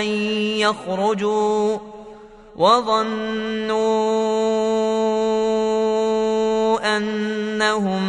[0.00, 0.04] أن
[0.58, 1.78] يخرجوا
[2.56, 3.74] وظنوا
[6.96, 8.02] أنهم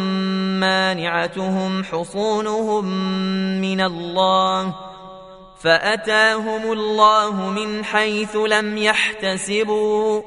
[0.60, 2.84] مانعتهم حصونهم
[3.60, 4.74] من الله
[5.60, 10.22] فأتاهم الله من حيث لم يحتسبوا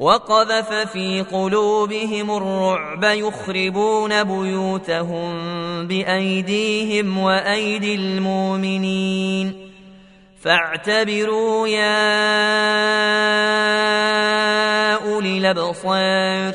[0.00, 5.32] وقذف في قلوبهم الرعب يخربون بيوتهم
[5.86, 9.71] بأيديهم وأيدي المؤمنين
[10.42, 12.02] فاعتبروا يا
[14.94, 16.54] أولي الأبصار.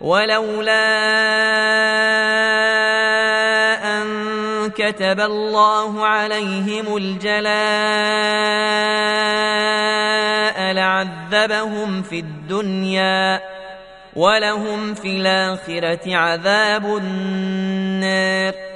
[0.00, 0.86] ولولا
[3.84, 4.06] أن
[4.70, 7.46] كتب الله عليهم الجلاء
[10.72, 13.40] لعذبهم في الدنيا
[14.16, 18.75] ولهم في الآخرة عذاب النار.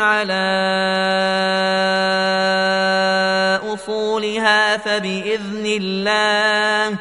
[0.00, 0.46] على
[3.74, 6.98] اصولها فباذن الله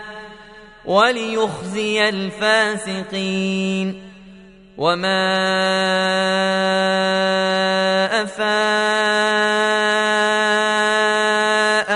[0.86, 4.02] وليخزي الفاسقين
[4.78, 5.26] وما
[8.24, 8.56] افاء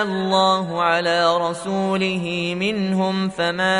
[0.03, 3.79] الله على رسوله منهم فما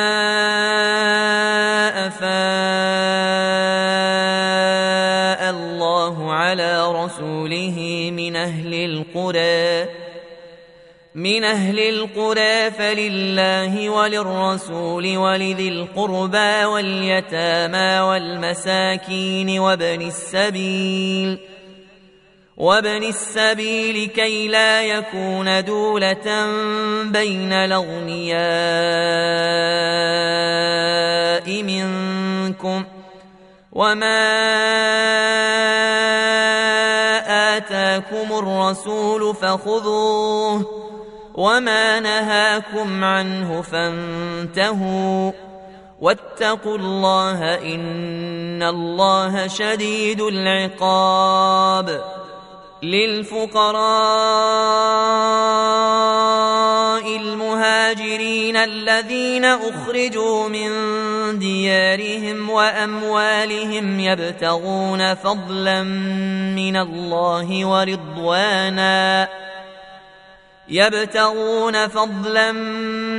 [6.81, 9.89] على رسوله من أهل القرى
[11.15, 21.39] من أهل القرى فلله وللرسول ولذي القربى واليتامى والمساكين وابن السبيل
[22.57, 26.45] وابن السبيل كي لا يكون دولة
[27.11, 28.41] بين الأغنياء
[31.63, 32.85] منكم
[33.71, 34.31] وما
[38.41, 40.65] الرسول فخذوه
[41.35, 45.31] وما نهاكم عنه فانتهوا
[46.01, 52.01] واتقوا الله إن الله شديد العقاب
[52.83, 53.81] للفقراء
[57.17, 60.69] المهاجرين الذين أخرجوا من
[61.39, 65.83] ديارهم وأموالهم يبتغون فضلا
[66.55, 69.27] من الله ورضوانا
[70.69, 72.51] يبتغون فضلا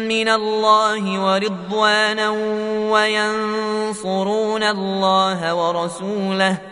[0.08, 2.30] من الله ورضوانا
[2.90, 6.71] وينصرون الله ورسوله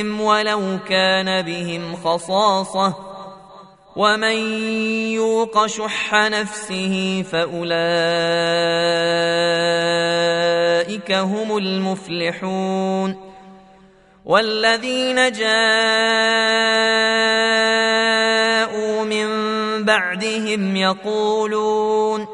[0.00, 2.94] أنفسهم ولو كان بهم خصاصة
[3.96, 4.36] ومن
[5.12, 7.72] يوق شح نفسه فأولئك
[11.12, 13.34] هم المفلحون
[14.24, 16.64] والذين جاءوا
[19.84, 22.33] بعدهم يقولون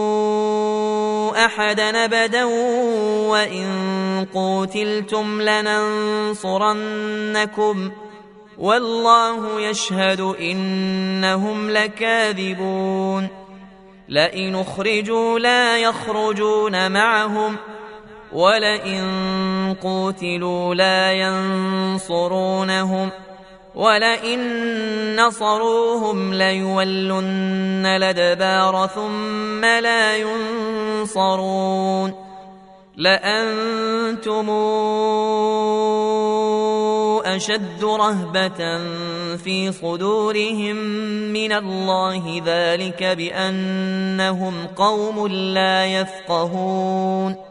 [1.35, 2.43] أحدا أبدا
[3.29, 3.67] وإن
[4.33, 6.71] قوتلتم لننصرنكم
[8.57, 13.27] والله يشهد إنهم لكاذبون
[14.09, 17.57] لئن اخرجوا لا يخرجون معهم
[18.33, 23.11] ولئن قوتلوا لا ينصرونهم ۖ
[23.75, 24.39] ولئن
[25.15, 32.13] نصروهم ليولن الادبار ثم لا ينصرون
[32.97, 34.49] لانتم
[37.25, 38.77] اشد رهبه
[39.37, 40.75] في صدورهم
[41.33, 47.50] من الله ذلك بانهم قوم لا يفقهون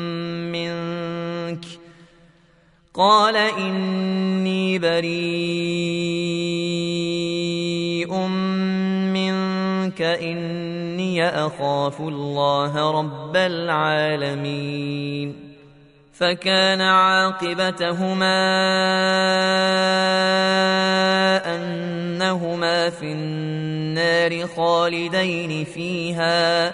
[2.93, 5.01] قال إني بريء
[9.13, 15.35] منك إني أخاف الله رب العالمين.
[16.13, 18.41] فكان عاقبتهما
[21.55, 26.73] أنهما في النار خالدين فيها.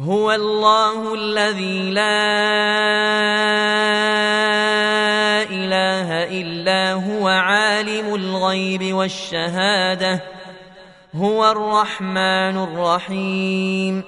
[0.00, 2.02] هو الله الذي لا
[5.46, 6.08] إله
[6.40, 10.20] إلا هو عالم الغيب والشهادة.
[11.14, 14.02] هو الرحمن الرحيم.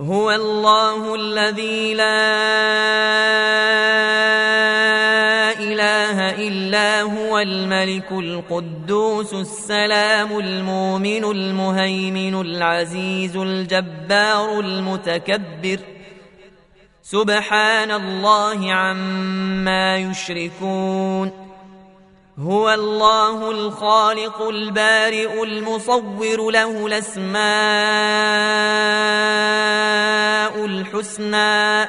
[0.00, 2.95] هو الله الذي لا
[7.36, 15.78] هو الملك القدوس السلام المؤمن المهيمن العزيز الجبار المتكبر.
[17.02, 21.30] سبحان الله عما يشركون.
[22.38, 27.36] هو الله الخالق البارئ المصور له الأسماء
[30.64, 31.88] الحسنى.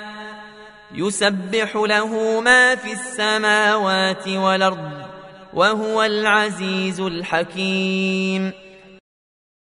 [0.96, 5.17] يسبح له ما في السماوات والأرض.
[5.54, 8.52] وهو العزيز الحكيم.